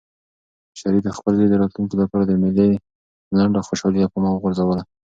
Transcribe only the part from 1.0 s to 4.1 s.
د خپل زوی د راتلونکي لپاره د مېلې لنډه خوشحالي له